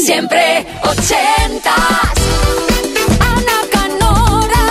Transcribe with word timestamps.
Siempre 0.00 0.66
ochentas. 0.82 1.74
Ana 3.20 3.58
Canora. 3.70 4.64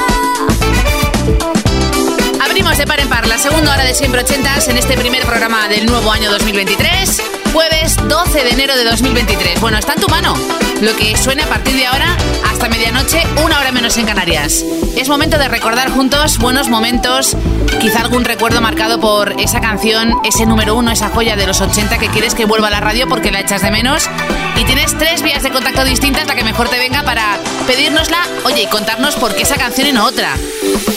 Abrimos 2.43 2.75
de 2.77 2.87
par 2.87 2.99
en 2.99 3.09
par 3.09 3.27
la 3.27 3.37
segunda 3.37 3.73
hora 3.73 3.83
de 3.83 3.93
Siempre 3.93 4.21
Ochentas 4.21 4.67
en 4.69 4.77
este 4.77 4.97
primer 4.97 5.23
programa 5.25 5.67
del 5.67 5.85
nuevo 5.85 6.11
año 6.11 6.31
2023, 6.31 7.21
jueves 7.53 7.95
12 8.07 8.43
de 8.43 8.49
enero 8.49 8.75
de 8.75 8.83
2023. 8.83 9.59
Bueno, 9.61 9.77
está 9.77 9.93
en 9.93 10.01
tu 10.01 10.07
mano. 10.07 10.33
Lo 10.81 10.95
que 10.95 11.17
suene 11.17 11.43
a 11.43 11.47
partir 11.47 11.75
de 11.75 11.85
ahora 11.85 12.15
hasta 12.49 12.69
medianoche, 12.69 13.23
una 13.43 13.59
hora 13.59 13.71
menos 13.71 13.97
en 13.97 14.05
Canarias. 14.05 14.63
Es 14.95 15.09
momento 15.09 15.37
de 15.37 15.47
recordar 15.47 15.89
juntos 15.89 16.37
buenos 16.37 16.69
momentos, 16.69 17.35
quizá 17.79 18.01
algún 18.01 18.25
recuerdo 18.25 18.61
marcado 18.61 18.99
por 18.99 19.39
esa 19.39 19.59
canción, 19.59 20.13
ese 20.23 20.45
número 20.45 20.75
uno, 20.75 20.91
esa 20.91 21.09
joya 21.09 21.35
de 21.35 21.47
los 21.47 21.61
80 21.61 21.97
que 21.97 22.07
quieres 22.09 22.35
que 22.35 22.45
vuelva 22.45 22.67
a 22.67 22.71
la 22.71 22.79
radio 22.79 23.07
porque 23.07 23.31
la 23.31 23.41
echas 23.41 23.61
de 23.61 23.71
menos. 23.71 24.09
Y 24.57 24.65
tienes 24.65 24.97
tres 24.97 25.21
vías 25.21 25.43
de 25.43 25.51
contacto 25.51 25.83
distintas, 25.83 26.27
la 26.27 26.35
que 26.35 26.43
mejor 26.43 26.69
te 26.69 26.77
venga 26.77 27.03
para 27.03 27.39
pedírnosla, 27.67 28.19
oye, 28.45 28.63
y 28.63 28.67
contarnos 28.67 29.15
por 29.15 29.35
qué 29.35 29.43
esa 29.43 29.57
canción 29.57 29.87
y 29.87 29.91
no 29.91 30.05
otra. 30.05 30.35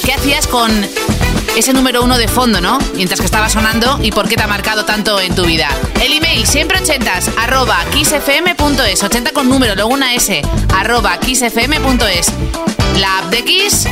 ¿Qué 0.05 0.13
hacías 0.13 0.47
con 0.47 0.71
ese 1.57 1.73
número 1.73 2.03
uno 2.03 2.19
de 2.19 2.29
fondo, 2.29 2.61
¿no? 2.61 2.79
Mientras 2.95 3.21
que 3.21 3.27
estaba 3.27 3.49
sonando 3.49 3.99
y 4.03 4.11
por 4.11 4.29
qué 4.29 4.37
te 4.37 4.43
ha 4.43 4.47
marcado 4.47 4.85
tanto 4.85 5.21
en 5.21 5.35
tu 5.35 5.45
vida. 5.45 5.69
El 6.01 6.13
email 6.13 6.47
siempre 6.47 6.79
ochentas 6.79 7.31
arroba 7.39 7.79
kissfm.es, 7.93 9.03
80 9.03 9.33
con 9.33 9.49
número, 9.49 9.75
luego 9.75 9.91
una 9.91 10.15
S, 10.15 10.43
arroba 10.75 11.19
kissfm.es. 11.19 12.33
La 12.99 13.19
app 13.19 13.31
de 13.31 13.45
Kiss, 13.45 13.89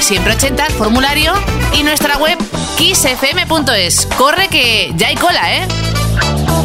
siempre 0.00 0.34
ochentas, 0.34 0.72
formulario 0.74 1.32
y 1.72 1.82
nuestra 1.82 2.18
web 2.18 2.38
kissfm.es. 2.76 4.06
Corre 4.16 4.48
que 4.48 4.92
ya 4.96 5.08
hay 5.08 5.16
cola, 5.16 5.54
¿eh? 5.54 5.66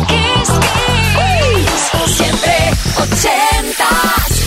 Kiss, 0.07 0.49
Kiss. 1.15 2.15
Siempre 2.15 2.71
ochentas. 2.97 4.38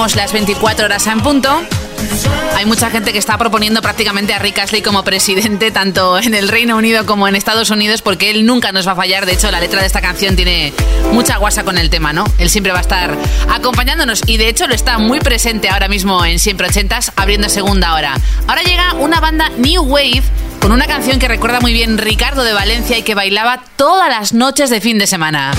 Las 0.00 0.32
24 0.32 0.86
horas 0.86 1.06
en 1.08 1.20
punto, 1.20 1.60
hay 2.56 2.64
mucha 2.64 2.88
gente 2.88 3.12
que 3.12 3.18
está 3.18 3.36
proponiendo 3.36 3.82
prácticamente 3.82 4.32
a 4.32 4.38
Rick 4.38 4.58
Astley 4.58 4.80
como 4.80 5.04
presidente, 5.04 5.70
tanto 5.70 6.18
en 6.18 6.32
el 6.32 6.48
Reino 6.48 6.78
Unido 6.78 7.04
como 7.04 7.28
en 7.28 7.36
Estados 7.36 7.68
Unidos, 7.68 8.00
porque 8.00 8.30
él 8.30 8.46
nunca 8.46 8.72
nos 8.72 8.88
va 8.88 8.92
a 8.92 8.96
fallar. 8.96 9.26
De 9.26 9.34
hecho, 9.34 9.50
la 9.50 9.60
letra 9.60 9.82
de 9.82 9.86
esta 9.86 10.00
canción 10.00 10.36
tiene 10.36 10.72
mucha 11.12 11.36
guasa 11.36 11.64
con 11.64 11.76
el 11.76 11.90
tema, 11.90 12.14
¿no? 12.14 12.24
Él 12.38 12.48
siempre 12.48 12.72
va 12.72 12.78
a 12.78 12.80
estar 12.80 13.14
acompañándonos 13.50 14.22
y 14.26 14.38
de 14.38 14.48
hecho 14.48 14.66
lo 14.66 14.74
está 14.74 14.96
muy 14.96 15.20
presente 15.20 15.68
ahora 15.68 15.86
mismo 15.86 16.24
en 16.24 16.38
Siempre 16.38 16.66
Ochentas, 16.66 17.12
abriendo 17.16 17.50
segunda 17.50 17.92
hora. 17.92 18.14
Ahora 18.48 18.62
llega 18.62 18.94
una 18.94 19.20
banda 19.20 19.50
New 19.58 19.82
Wave 19.82 20.22
con 20.62 20.72
una 20.72 20.86
canción 20.86 21.18
que 21.18 21.28
recuerda 21.28 21.60
muy 21.60 21.74
bien 21.74 21.98
Ricardo 21.98 22.42
de 22.42 22.54
Valencia 22.54 22.96
y 22.96 23.02
que 23.02 23.14
bailaba 23.14 23.62
todas 23.76 24.08
las 24.08 24.32
noches 24.32 24.70
de 24.70 24.80
fin 24.80 24.98
de 24.98 25.06
semana. 25.06 25.52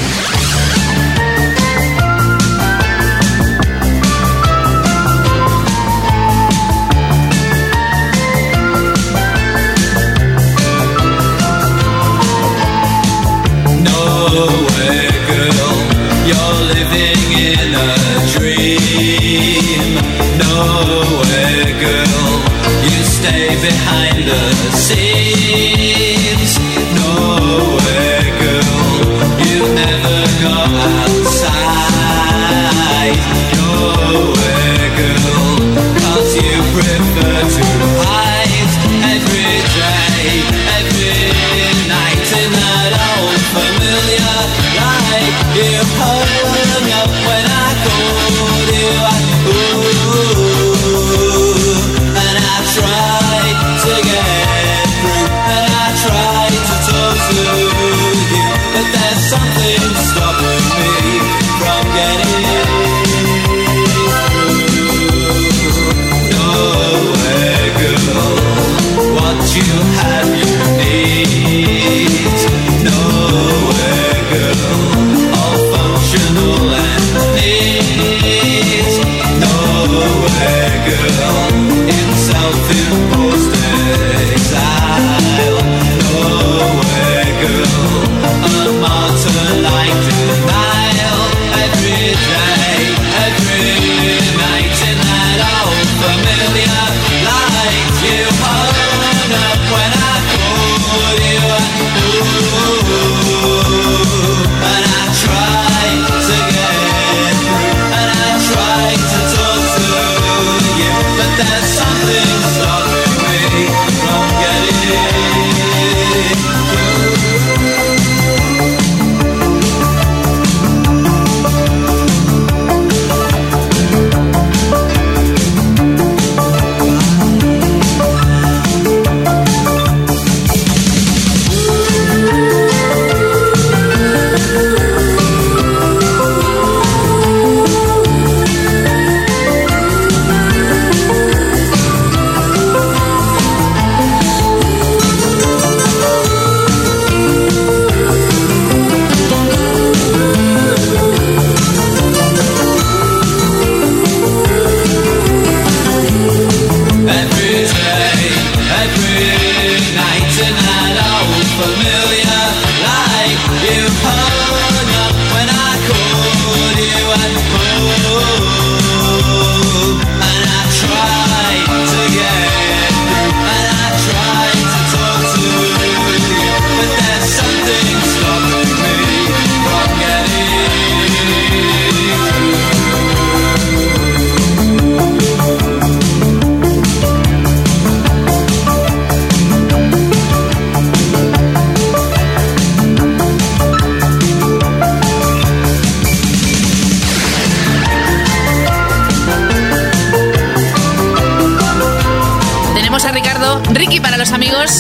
Para 204.02 204.18
los 204.18 204.32
amigos. 204.32 204.72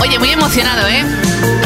Oye, 0.00 0.18
muy 0.18 0.30
emocionado, 0.30 0.86
¿eh? 0.88 1.04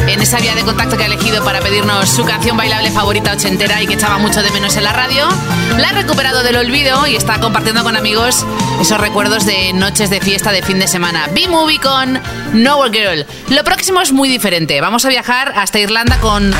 En 0.08 0.20
esa 0.20 0.38
vía 0.38 0.54
de 0.54 0.62
contacto 0.62 0.96
que 0.96 1.04
ha 1.04 1.06
elegido 1.06 1.44
para 1.44 1.60
pedirnos 1.60 2.08
su 2.08 2.24
canción 2.24 2.56
bailable 2.56 2.90
favorita 2.90 3.32
ochentera 3.32 3.82
y 3.82 3.86
que 3.86 3.94
echaba 3.94 4.18
mucho 4.18 4.42
de 4.42 4.50
menos 4.50 4.76
en 4.76 4.84
la 4.84 4.92
radio. 4.92 5.26
La 5.78 5.88
ha 5.88 5.92
recuperado 5.92 6.42
del 6.42 6.56
olvido 6.56 7.06
y 7.06 7.16
está 7.16 7.40
compartiendo 7.40 7.82
con 7.82 7.96
amigos 7.96 8.46
esos 8.80 9.00
recuerdos 9.00 9.46
de 9.46 9.72
noches 9.72 10.10
de 10.10 10.20
fiesta 10.20 10.52
de 10.52 10.62
fin 10.62 10.78
de 10.78 10.88
semana. 10.88 11.28
B-Movie 11.34 11.80
con 11.80 12.20
Nowhere 12.52 12.92
Girl. 12.92 13.26
Lo 13.54 13.64
próximo 13.64 14.00
es 14.00 14.12
muy 14.12 14.28
diferente. 14.28 14.80
Vamos 14.80 15.04
a 15.04 15.08
viajar 15.08 15.52
hasta 15.56 15.78
Irlanda 15.78 16.18
con 16.18 16.54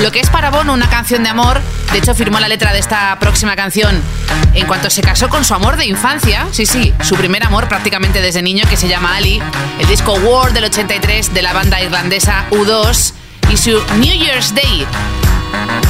lo 0.00 0.10
que 0.10 0.20
es 0.20 0.30
para 0.30 0.50
Bono 0.50 0.72
una 0.72 0.88
canción 0.88 1.22
de 1.22 1.28
amor. 1.28 1.60
De 1.92 1.98
hecho, 1.98 2.14
firmó 2.14 2.40
la 2.40 2.48
letra 2.48 2.72
de 2.72 2.78
esta 2.78 3.18
próxima 3.18 3.56
canción 3.56 4.00
en 4.54 4.66
cuanto 4.66 4.90
se 4.90 5.02
casó 5.02 5.28
con 5.28 5.44
su 5.44 5.54
amor 5.54 5.76
de 5.76 5.86
infancia. 5.86 6.46
Sí, 6.52 6.66
sí, 6.66 6.92
su 7.02 7.16
primer 7.16 7.44
amor 7.44 7.68
prácticamente 7.68 8.20
desde 8.20 8.42
niño 8.42 8.64
que 8.68 8.76
se 8.76 8.88
llama 8.88 9.16
Ali. 9.16 9.40
El 9.78 9.86
disco 9.86 10.14
War 10.14 10.52
del 10.52 10.64
83 10.64 11.34
de 11.34 11.42
la 11.42 11.52
banda 11.52 11.80
irlandesa 11.82 12.46
U2 12.50 13.12
y 13.52 13.56
su 13.56 13.82
New 13.96 14.14
Year's 14.14 14.54
Day. 14.54 14.86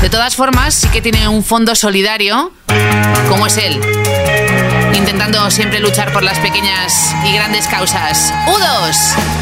De 0.00 0.10
todas 0.10 0.34
formas, 0.34 0.74
sí 0.74 0.88
que 0.88 1.00
tiene 1.00 1.28
un 1.28 1.44
fondo 1.44 1.74
solidario, 1.74 2.52
como 3.28 3.46
es 3.46 3.56
él. 3.56 3.80
Intentando 4.94 5.50
siempre 5.50 5.80
luchar 5.80 6.12
por 6.12 6.22
las 6.22 6.38
pequeñas 6.40 7.14
y 7.24 7.32
grandes 7.32 7.66
causas. 7.66 8.32
U2. 8.46 9.41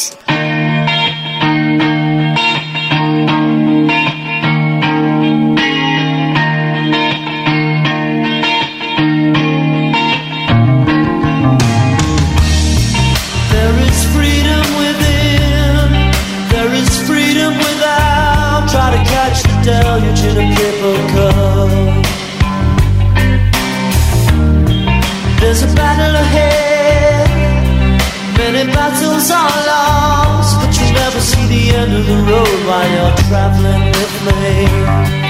while 32.65 32.89
you're 32.89 33.15
traveling 33.27 33.87
with 33.87 34.15
me. 34.25 35.20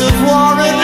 of 0.00 0.22
war 0.22 0.58
and 0.58 0.81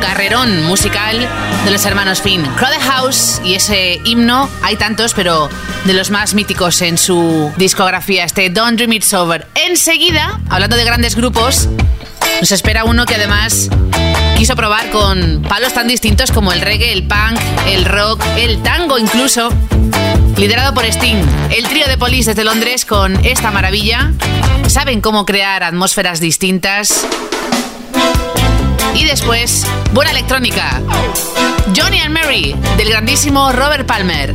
carrerón 0.00 0.64
musical 0.64 1.28
de 1.64 1.70
los 1.70 1.84
hermanos 1.84 2.22
Finn. 2.22 2.42
Crowded 2.56 2.80
House 2.80 3.40
y 3.44 3.54
ese 3.54 4.00
himno, 4.04 4.48
hay 4.62 4.76
tantos, 4.76 5.14
pero 5.14 5.48
de 5.84 5.92
los 5.92 6.10
más 6.10 6.34
míticos 6.34 6.82
en 6.82 6.98
su 6.98 7.52
discografía, 7.56 8.24
este 8.24 8.50
Don't 8.50 8.76
Dream 8.76 8.92
It's 8.92 9.12
Over. 9.14 9.46
Enseguida, 9.66 10.40
hablando 10.48 10.76
de 10.76 10.84
grandes 10.84 11.16
grupos, 11.16 11.68
nos 12.40 12.52
espera 12.52 12.84
uno 12.84 13.06
que 13.06 13.14
además 13.14 13.68
quiso 14.36 14.54
probar 14.54 14.90
con 14.90 15.42
palos 15.48 15.72
tan 15.72 15.88
distintos 15.88 16.30
como 16.30 16.52
el 16.52 16.60
reggae, 16.60 16.92
el 16.92 17.06
punk, 17.06 17.38
el 17.66 17.84
rock, 17.84 18.22
el 18.36 18.62
tango 18.62 18.98
incluso. 18.98 19.50
Liderado 20.36 20.72
por 20.74 20.84
Sting, 20.84 21.24
el 21.56 21.66
trío 21.68 21.88
de 21.88 21.98
Polis 21.98 22.26
desde 22.26 22.44
Londres 22.44 22.84
con 22.84 23.24
esta 23.24 23.50
maravilla. 23.50 24.12
Saben 24.68 25.00
cómo 25.00 25.26
crear 25.26 25.64
atmósferas 25.64 26.20
distintas 26.20 27.06
y 28.98 29.04
después, 29.04 29.64
buena 29.92 30.10
electrónica. 30.10 30.82
Johnny 31.72 32.00
and 32.00 32.12
Mary, 32.12 32.56
del 32.76 32.88
grandísimo 32.88 33.52
Robert 33.52 33.86
Palmer. 33.86 34.34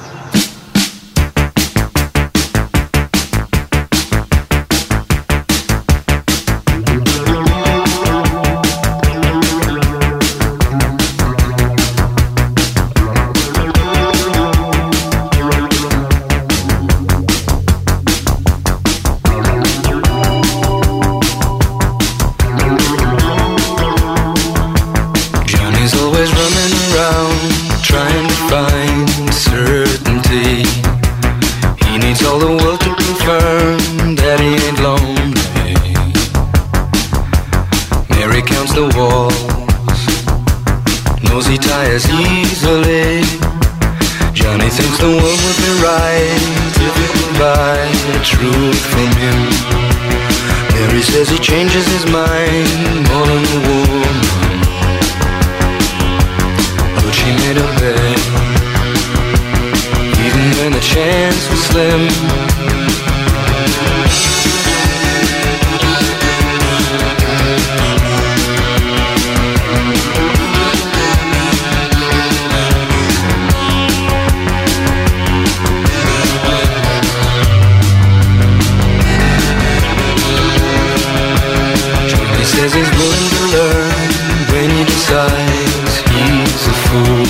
Decides 85.11 85.99
he's 86.07 86.67
a 86.71 86.75
fool. 86.87 87.25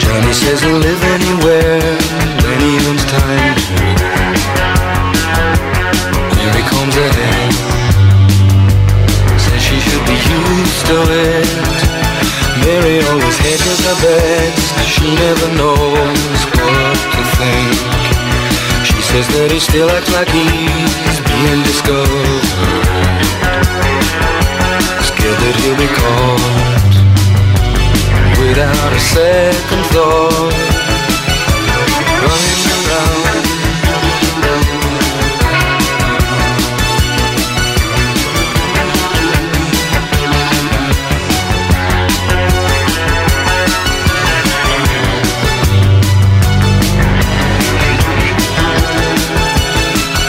Johnny 0.00 0.32
says 0.32 0.62
he'll 0.62 0.78
live 0.78 1.02
anywhere 1.04 1.84
when 2.44 2.58
he 2.64 2.72
owns 2.88 3.04
time. 3.12 3.56
Here 6.32 6.54
he 6.56 6.64
comes 6.72 6.96
ahead. 6.96 7.52
Says 9.36 9.60
she 9.60 9.78
should 9.84 10.04
be 10.08 10.16
used 10.16 10.86
to 10.88 10.96
it. 11.28 11.52
Mary 12.64 13.04
always 13.04 13.36
hedges 13.36 13.80
her 13.84 13.96
bets. 14.00 14.64
She 14.88 15.14
never 15.14 15.48
knows 15.60 16.40
what 16.56 16.96
to 17.12 17.22
think. 17.36 17.76
She 18.88 19.00
says 19.12 19.28
that 19.36 19.50
he 19.52 19.60
still 19.60 19.90
acts 19.90 20.10
like 20.16 20.30
he's 20.32 21.20
being 21.28 21.62
discovered. 21.64 22.41
Without 28.52 28.92
a 28.92 29.00
second 29.00 29.82
thought 29.92 30.52
Running 32.20 32.64
around. 32.76 33.32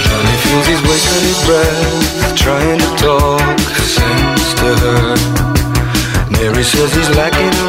Johnny 0.08 0.36
feels 0.44 0.66
he's 0.68 0.82
wasting 0.88 1.24
his 1.28 1.40
breath 1.46 2.38
Trying 2.38 2.80
to 2.80 2.90
talk 2.96 3.60
sense 3.60 4.54
to 4.54 4.70
her. 4.80 5.16
Mary 6.32 6.64
says 6.64 6.94
he's 6.96 7.10
lacking 7.18 7.63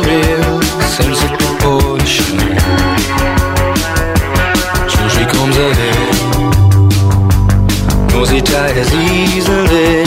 He 8.55 8.61
tires 8.61 8.95
easily. 8.95 10.07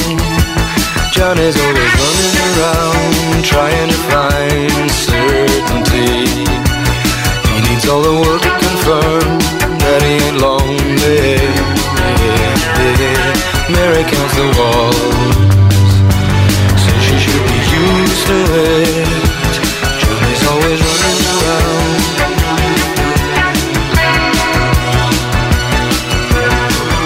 Johnny's 1.11 1.57
always 1.59 1.91
running 1.99 2.35
around 2.47 3.43
Trying 3.43 3.89
to 3.89 3.99
find 4.07 4.87
certainty. 4.87 6.31
He 7.51 7.55
needs 7.67 7.89
all 7.89 8.01
the 8.01 8.15
world 8.23 8.41
to 8.47 8.51
confirm 8.63 9.27
That 9.83 9.99
he 9.99 10.23
ain't 10.23 10.39
lonely. 10.39 11.43
Mary 13.67 14.03
counts 14.07 14.35
the 14.39 14.47
walls. 14.55 14.95
Says 16.79 17.03
she 17.03 17.19
should 17.19 17.43
be 17.51 17.59
used 17.67 18.27
to 18.31 18.37
it 18.63 19.11
Johnny's 19.99 20.43
always 20.47 20.79
running 20.87 21.27
around. 21.35 21.99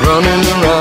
Running 0.05 0.45
around 0.61 0.80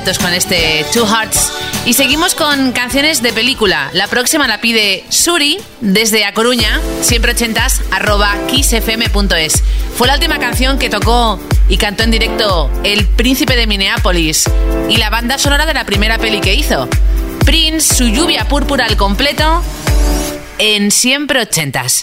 con 0.00 0.32
este 0.32 0.84
Two 0.94 1.06
Hearts. 1.06 1.52
Y 1.84 1.92
seguimos 1.92 2.34
con 2.34 2.72
canciones 2.72 3.22
de 3.22 3.32
película. 3.32 3.90
La 3.92 4.06
próxima 4.06 4.48
la 4.48 4.60
pide 4.60 5.04
Suri 5.10 5.58
desde 5.80 6.24
A 6.24 6.32
Coruña, 6.32 6.80
siempre 7.02 7.32
ochentas, 7.32 7.82
arroba 7.90 8.34
kissfm.es. 8.48 9.62
Fue 9.96 10.06
la 10.06 10.14
última 10.14 10.38
canción 10.38 10.78
que 10.78 10.88
tocó 10.88 11.38
y 11.68 11.76
cantó 11.76 12.02
en 12.02 12.10
directo 12.10 12.70
El 12.82 13.06
Príncipe 13.06 13.56
de 13.56 13.66
Minneapolis 13.66 14.44
y 14.88 14.96
la 14.96 15.10
banda 15.10 15.38
sonora 15.38 15.66
de 15.66 15.74
la 15.74 15.84
primera 15.84 16.18
peli 16.18 16.40
que 16.40 16.54
hizo. 16.54 16.88
Prince, 17.44 17.94
su 17.94 18.08
lluvia 18.08 18.48
púrpura 18.48 18.86
al 18.86 18.96
completo 18.96 19.62
en 20.58 20.90
siempre 20.90 21.42
ochentas. 21.42 22.02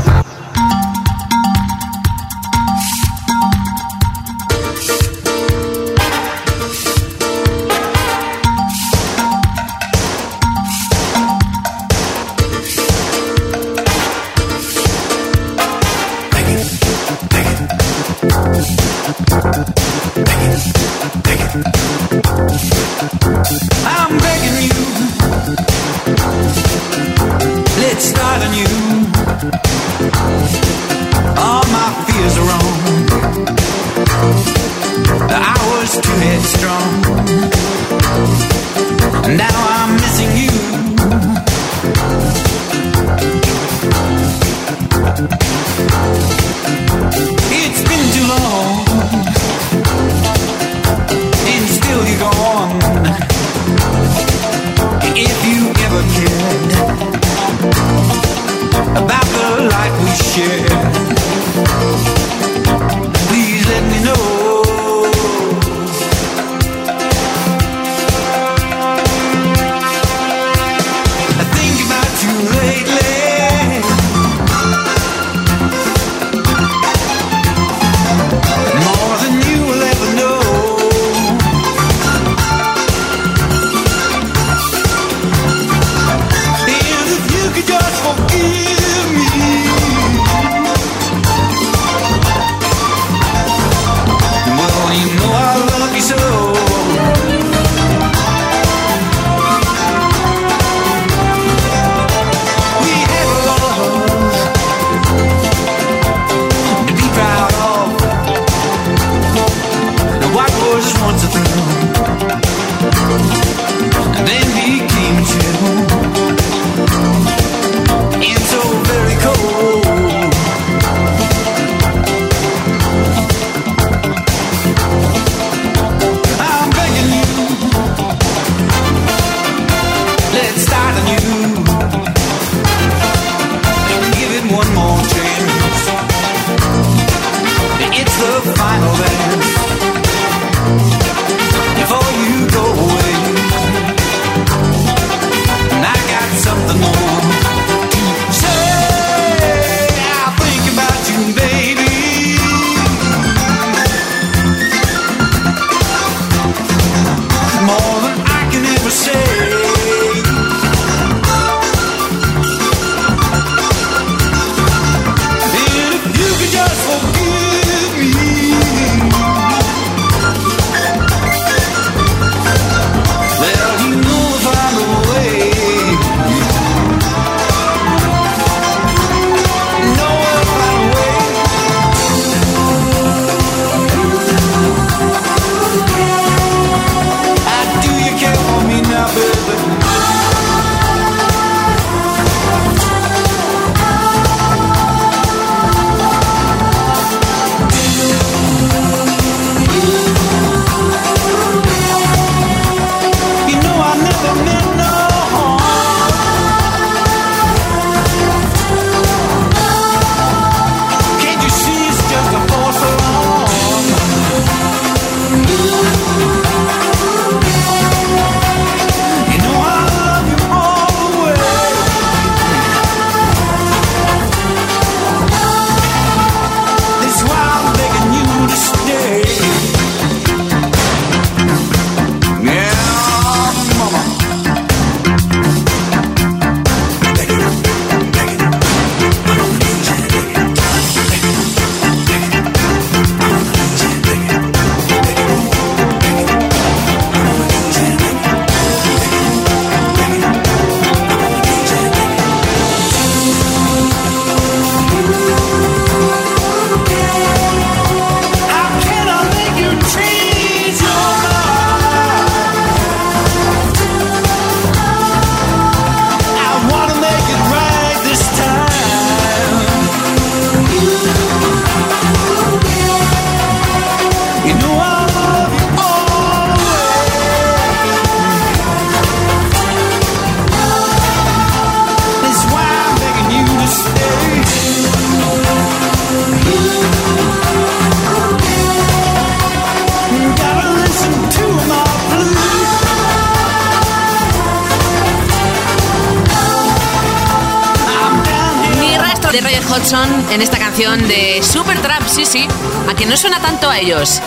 Hodgson 299.71 300.09
en 300.31 300.41
esta 300.41 300.57
canción 300.59 301.07
de 301.07 301.41
Supertramp, 301.41 302.05
sí, 302.05 302.25
sí, 302.25 302.45
a 302.89 302.93
que 302.93 303.05
no 303.05 303.15
suena 303.15 303.39
tanto 303.39 303.69
a 303.69 303.79
ellos. 303.79 304.21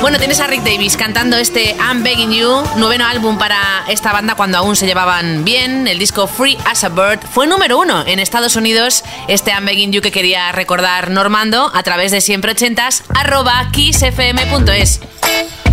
Bueno, 0.00 0.18
tienes 0.18 0.38
a 0.38 0.46
Rick 0.46 0.62
Davis 0.62 0.96
cantando 0.96 1.36
este 1.36 1.74
I'm 1.80 2.04
Begging 2.04 2.30
You, 2.30 2.62
noveno 2.76 3.04
álbum 3.04 3.36
para 3.36 3.84
esta 3.88 4.12
banda 4.12 4.36
cuando 4.36 4.58
aún 4.58 4.76
se 4.76 4.86
llevaban 4.86 5.44
bien. 5.44 5.88
El 5.88 5.98
disco 5.98 6.28
Free 6.28 6.56
as 6.64 6.84
a 6.84 6.90
Bird 6.90 7.18
fue 7.28 7.48
número 7.48 7.78
uno 7.78 8.04
en 8.06 8.20
Estados 8.20 8.54
Unidos. 8.54 9.02
Este 9.26 9.50
I'm 9.50 9.64
Begging 9.64 9.90
You 9.90 10.00
que 10.00 10.12
quería 10.12 10.52
recordar 10.52 11.10
Normando 11.10 11.72
a 11.74 11.82
través 11.82 12.12
de 12.12 12.20
siempre 12.20 12.52
ochentas 12.52 13.02
arroba 13.08 13.68
kissfm.es. 13.72 15.00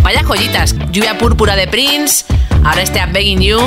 Vaya 0.02 0.24
joyitas, 0.24 0.74
lluvia 0.90 1.16
púrpura 1.16 1.54
de 1.54 1.68
Prince, 1.68 2.24
ahora 2.64 2.82
este 2.82 2.98
I'm 2.98 3.12
Begging 3.12 3.40
You. 3.40 3.60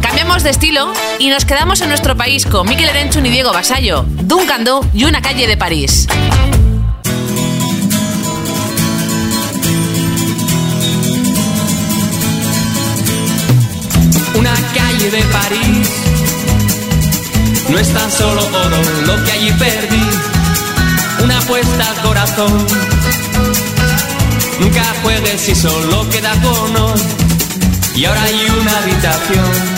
Cambiamos 0.00 0.42
de 0.42 0.50
estilo 0.50 0.92
y 1.18 1.28
nos 1.28 1.44
quedamos 1.44 1.80
en 1.80 1.88
nuestro 1.88 2.16
país 2.16 2.44
con 2.46 2.68
Mikel 2.68 2.88
Erenchun 2.88 3.24
y 3.26 3.30
Diego 3.30 3.52
Basallo, 3.52 4.04
Duncan 4.08 4.64
Do 4.64 4.84
y 4.94 5.04
una 5.04 5.20
calle 5.22 5.46
de 5.46 5.56
París. 5.56 6.06
Una 14.34 14.54
calle 14.74 15.10
de 15.10 15.22
París 15.22 15.88
no 17.70 17.78
es 17.78 17.92
tan 17.92 18.10
solo 18.10 18.40
oro 18.46 18.76
lo 19.06 19.24
que 19.24 19.32
allí 19.32 19.52
perdí. 19.52 20.02
Una 21.22 21.38
apuesta 21.38 21.90
al 21.90 22.02
corazón. 22.02 22.66
Nunca 24.60 24.82
juegues 25.02 25.40
si 25.40 25.54
solo 25.54 26.08
queda 26.08 26.32
cono. 26.40 26.94
Y 27.94 28.04
ahora 28.04 28.22
hay 28.22 28.46
una 28.60 28.78
habitación 28.78 29.77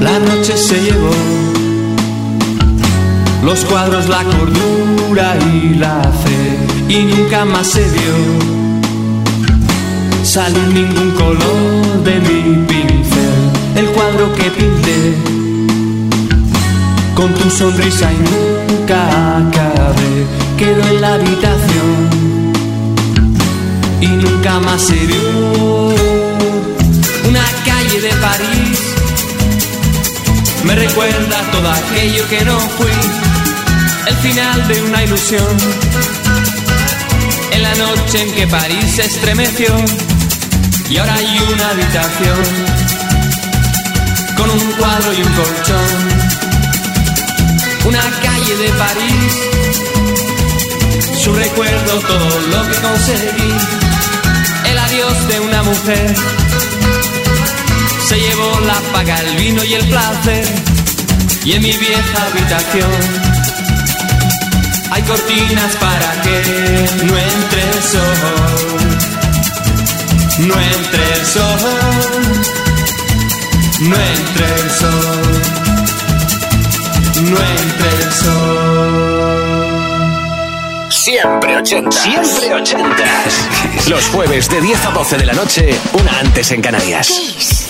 La 0.00 0.18
noche 0.20 0.56
se 0.56 0.80
llevó 0.80 1.10
los 3.44 3.64
cuadros, 3.64 4.08
la 4.08 4.22
cordura 4.24 5.36
y 5.52 5.74
la 5.74 6.02
fe. 6.02 6.58
Y 6.88 7.02
nunca 7.02 7.44
más 7.44 7.66
se 7.68 7.80
vio 7.80 8.58
salir 10.22 10.68
ningún 10.68 11.10
color 11.12 12.04
de 12.04 12.20
mi 12.20 12.66
pincel. 12.66 13.50
El 13.74 13.86
cuadro 13.86 14.32
que 14.34 14.50
pinté 14.50 15.14
con 17.14 17.34
tu 17.34 17.50
sonrisa 17.50 18.12
y 18.12 18.18
nunca 18.18 19.38
acabé. 19.38 20.26
Quedó 20.56 20.82
en 20.88 21.00
la 21.00 21.14
habitación 21.14 21.96
y 24.00 24.06
nunca 24.06 24.60
más 24.60 24.82
se 24.82 24.94
vio. 24.94 25.88
Una 27.28 27.44
calle 27.64 28.00
de 28.00 28.12
París 28.20 28.67
me 30.64 30.74
recuerda 30.74 31.50
todo 31.52 31.70
aquello 31.70 32.28
que 32.28 32.44
no 32.44 32.58
fui. 32.58 32.90
El 34.06 34.16
final 34.16 34.68
de 34.68 34.82
una 34.82 35.04
ilusión. 35.04 35.56
En 37.52 37.62
la 37.62 37.74
noche 37.74 38.22
en 38.22 38.32
que 38.32 38.46
París 38.46 38.92
se 38.96 39.04
estremeció 39.04 39.74
y 40.90 40.96
ahora 40.96 41.14
hay 41.14 41.38
una 41.52 41.70
habitación 41.70 42.42
con 44.36 44.50
un 44.50 44.72
cuadro 44.72 45.12
y 45.12 45.22
un 45.22 45.32
colchón. 45.34 46.28
Una 47.86 48.02
calle 48.22 48.56
de 48.56 48.68
París, 48.70 49.34
su 51.22 51.32
recuerdo, 51.32 52.00
todo 52.00 52.40
lo 52.52 52.70
que 52.70 52.76
conseguí. 52.80 53.54
El 54.70 54.78
adiós 54.78 55.28
de 55.28 55.40
una 55.40 55.62
mujer 55.62 56.14
se 58.08 58.18
llevó 58.18 58.60
la 58.60 58.80
paga, 58.92 59.20
el 59.20 59.36
vino 59.36 59.62
y 59.64 59.74
el 59.74 59.88
placer. 59.88 60.44
Y 61.44 61.52
en 61.52 61.62
mi 61.62 61.72
vieja 61.72 62.26
habitación 62.30 62.90
hay 64.90 65.02
cortinas 65.02 65.76
para 65.76 66.22
que 66.22 66.88
no 67.04 67.18
entre 67.18 67.62
el 67.62 67.82
sol 67.82 69.08
no 70.38 70.54
entre 70.54 71.02
el 71.14 71.26
sol, 71.26 71.58
no 73.80 73.96
entre 73.96 74.46
el 74.54 74.70
sol, 74.70 75.42
no 77.22 77.36
entre 77.36 77.88
el 77.88 78.12
sol. 78.12 79.48
Siempre 80.90 81.56
ochentas. 81.56 82.02
Siempre 82.02 82.54
ochentas. 82.54 83.48
Los 83.88 84.06
jueves 84.08 84.48
de 84.48 84.60
10 84.60 84.86
a 84.86 84.90
12 84.90 85.16
de 85.16 85.26
la 85.26 85.32
noche, 85.32 85.76
una 85.94 86.20
antes 86.20 86.52
en 86.52 86.62
Canarias. 86.62 87.67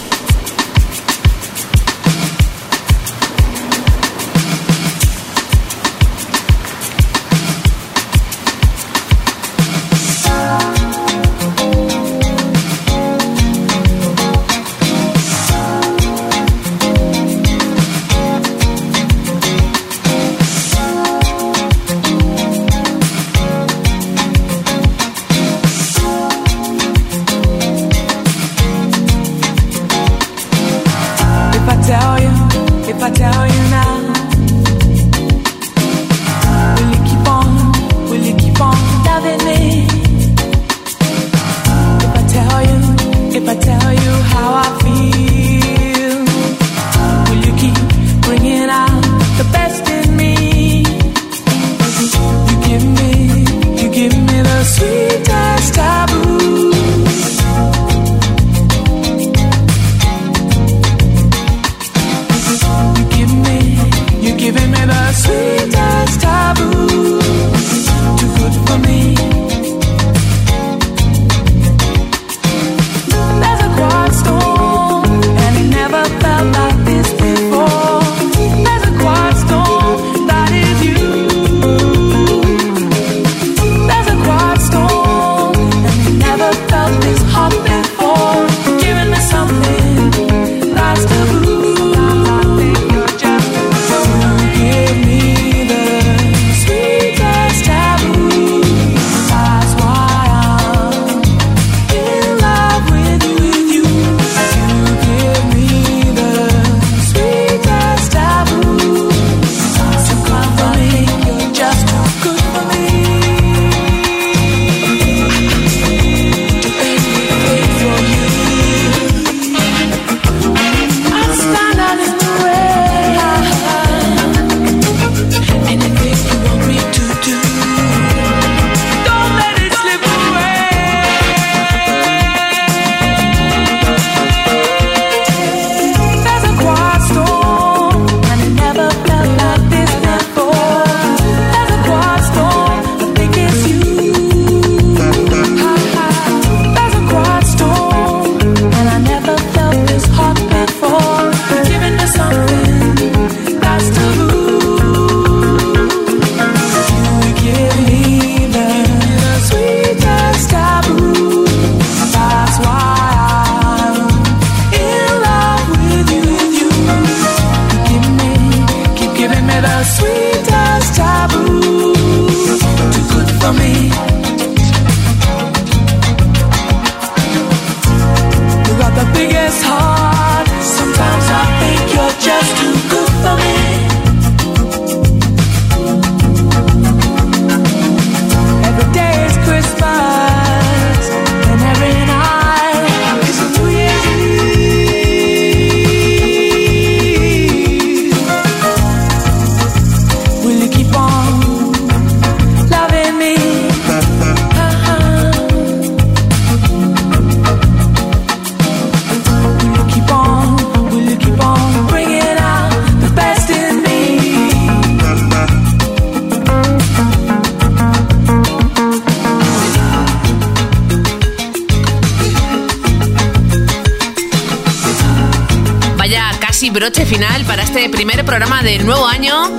Broche 226.89 227.05
final 227.05 227.45
para 227.45 227.65
este 227.65 227.91
primer 227.91 228.25
programa 228.25 228.63
del 228.63 228.87
nuevo 228.87 229.07
año, 229.07 229.51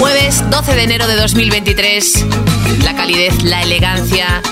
jueves 0.00 0.42
12 0.50 0.74
de 0.74 0.82
enero 0.82 1.06
de 1.06 1.14
2023. 1.14 2.26
La 2.82 2.96
calidez, 2.96 3.44
la 3.44 3.62
elegancia, 3.62 4.42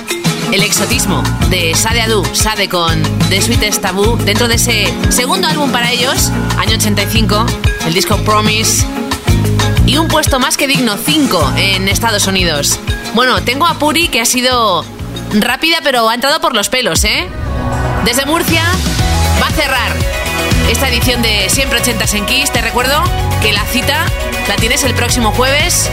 el 0.52 0.62
exotismo 0.62 1.24
de 1.48 1.74
Sade 1.74 2.02
Adu, 2.02 2.24
Sade 2.32 2.68
con 2.68 3.02
The 3.30 3.42
Sweetest 3.42 3.82
Taboo, 3.82 4.16
dentro 4.18 4.46
de 4.46 4.54
ese 4.54 4.94
segundo 5.08 5.48
álbum 5.48 5.72
para 5.72 5.90
ellos, 5.90 6.30
año 6.56 6.76
85, 6.76 7.46
el 7.86 7.94
disco 7.94 8.16
Promise. 8.18 8.86
Y 9.84 9.96
un 9.96 10.06
puesto 10.06 10.38
más 10.38 10.56
que 10.56 10.68
digno, 10.68 10.96
5 11.04 11.54
en 11.56 11.88
Estados 11.88 12.28
Unidos. 12.28 12.78
Bueno, 13.12 13.42
tengo 13.42 13.66
a 13.66 13.76
Puri 13.80 14.06
que 14.06 14.20
ha 14.20 14.26
sido 14.26 14.84
rápida, 15.32 15.78
pero 15.82 16.08
ha 16.08 16.14
entrado 16.14 16.40
por 16.40 16.54
los 16.54 16.68
pelos, 16.68 17.02
¿eh? 17.02 17.26
Desde 18.04 18.24
Murcia 18.24 18.62
va 19.42 19.48
a 19.48 19.50
cerrar 19.50 19.99
esta 20.70 20.88
edición 20.88 21.20
de 21.20 21.50
Siempre 21.50 21.80
80 21.80 22.16
en 22.16 22.26
Kiss. 22.26 22.52
Te 22.52 22.60
recuerdo 22.60 23.02
que 23.42 23.52
la 23.52 23.64
cita 23.64 24.06
la 24.48 24.54
tienes 24.56 24.84
el 24.84 24.94
próximo 24.94 25.32
jueves. 25.32 25.90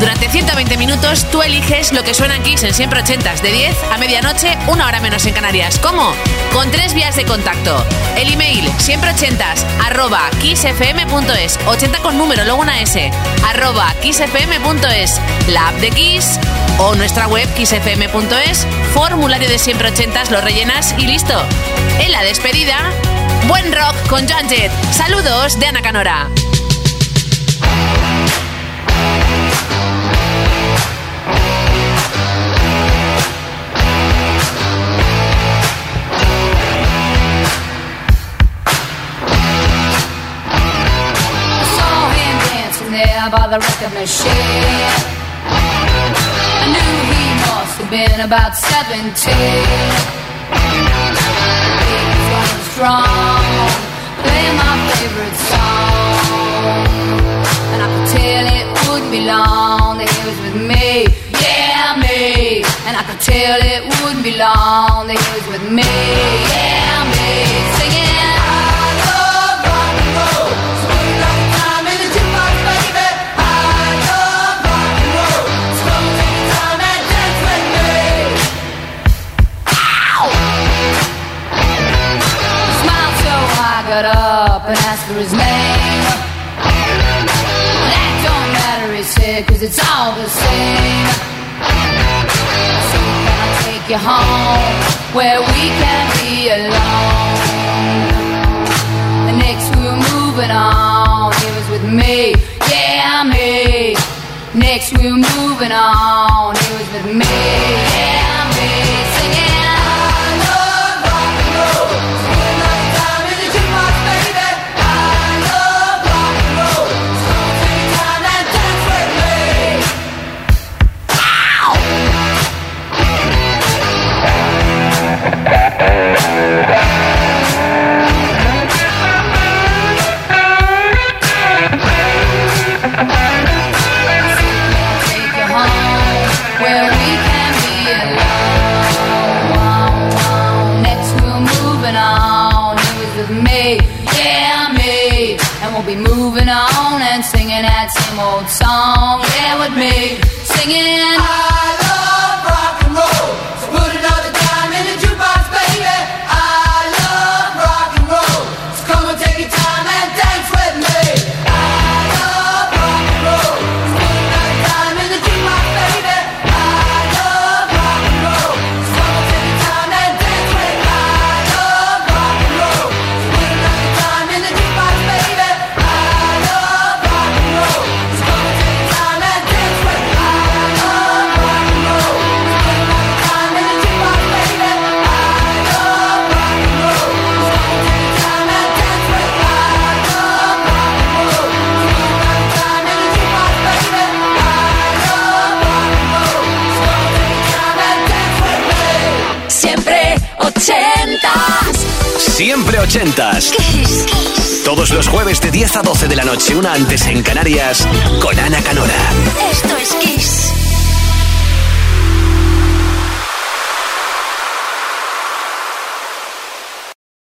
Durante 0.00 0.30
120 0.30 0.76
minutos 0.78 1.26
tú 1.30 1.42
eliges 1.42 1.92
lo 1.92 2.02
que 2.02 2.14
suena 2.14 2.36
en 2.36 2.42
Kiss 2.42 2.62
en 2.62 2.72
Siempre 2.72 3.00
80 3.00 3.34
de 3.36 3.52
10 3.52 3.76
a 3.92 3.98
medianoche, 3.98 4.56
una 4.66 4.86
hora 4.86 5.00
menos 5.00 5.26
en 5.26 5.34
Canarias. 5.34 5.78
¿Cómo? 5.78 6.14
Con 6.54 6.70
tres 6.70 6.94
vías 6.94 7.16
de 7.16 7.24
contacto. 7.24 7.84
El 8.16 8.32
email 8.32 8.70
siempre 8.78 9.10
80 9.10 9.54
arroba 9.84 10.30
kissfm.es 10.40 11.58
80 11.66 11.98
con 11.98 12.16
número, 12.16 12.44
luego 12.44 12.62
una 12.62 12.80
S 12.80 13.10
arroba 13.46 13.94
kissfm.es 14.00 15.20
la 15.48 15.68
app 15.68 15.76
de 15.76 15.90
Kiss 15.90 16.40
o 16.78 16.94
nuestra 16.94 17.26
web 17.26 17.52
kissfm.es 17.54 18.66
formulario 18.94 19.48
de 19.48 19.58
siempre 19.58 19.88
80 19.88 20.30
lo 20.30 20.40
rellenas 20.40 20.94
y 20.96 21.06
listo. 21.06 21.34
En 22.00 22.10
la 22.10 22.22
despedida 22.22 22.90
Buen 23.48 23.72
rock 23.72 23.94
con 24.08 24.26
John 24.26 24.48
Jett. 24.48 24.70
Saludos 24.92 25.58
de 25.58 25.66
Ana 25.66 25.82
Canora. 25.82 26.28
There 42.90 43.30
by 43.30 43.48
the 43.48 43.58
record 43.58 43.94
machine. 43.94 44.30
I 46.60 46.66
knew 46.70 46.94
he 47.10 47.24
must 47.42 47.80
have 47.80 47.90
been 47.90 48.20
about 48.20 48.54
17. 48.54 50.23
Strong, 52.74 53.06
playing 54.18 54.56
my 54.56 54.74
favorite 54.90 55.36
song. 55.46 56.82
And 57.70 57.80
I 57.80 57.86
could 57.86 58.08
tell 58.18 58.46
it 58.50 58.66
wouldn't 58.88 59.12
be 59.12 59.20
long 59.20 59.98
that 59.98 60.10
he 60.10 60.26
was 60.26 60.38
with 60.42 60.58
me. 60.60 61.06
Yeah, 61.38 61.94
me. 61.94 62.64
And 62.88 62.96
I 62.96 63.04
could 63.06 63.20
tell 63.20 63.62
it 63.62 63.84
wouldn't 64.02 64.24
be 64.24 64.36
long 64.36 65.06
that 65.06 65.16
he 65.22 65.28
was 65.38 65.46
with 65.54 65.70
me. 65.70 65.84
Yeah, 66.50 67.06
me. 67.14 67.78
Singing. 67.78 68.03
For 85.06 85.14
his 85.20 85.32
name. 85.32 86.04
That 87.92 88.12
don't 88.24 88.50
matter, 88.56 88.90
he 88.96 89.02
said, 89.02 89.46
cause 89.46 89.62
it's 89.62 89.78
all 89.78 90.16
the 90.16 90.28
same. 90.28 91.08
So 92.88 92.98
can 93.24 93.36
I 93.36 93.48
take 93.68 93.84
you 93.92 94.00
home 94.00 94.76
where 95.12 95.40
we 95.40 95.62
can 95.76 96.04
be 96.20 96.48
alone? 96.56 97.36
Next 99.44 99.68
we 99.76 99.82
were 99.84 100.00
moving 100.16 100.50
on, 100.50 101.32
he 101.36 101.46
was 101.52 101.68
with 101.68 101.84
me, 101.84 102.34
yeah, 102.72 103.24
me. 103.28 103.94
Next 104.54 104.96
we 104.96 105.04
were 105.12 105.20
moving 105.20 105.72
on, 105.72 106.56
he 106.56 106.68
was 106.80 106.88
with 106.96 107.08
me, 107.12 107.36
yeah, 107.92 108.48
me. 108.56 108.72
Singing, 109.14 109.68
I 109.68 110.32
love 110.48 111.04
rock 111.04 111.36
and 111.44 111.52
roll. 111.60 111.93